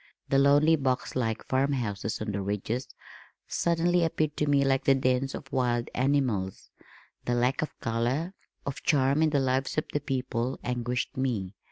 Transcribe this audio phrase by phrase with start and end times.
[0.29, 2.87] The lonely boxlike farm houses on the ridges
[3.47, 6.71] suddenly appeared to me like the dens of wild animals.
[7.25, 8.33] The lack of color,
[8.65, 11.53] of charm in the lives of the people anguished me.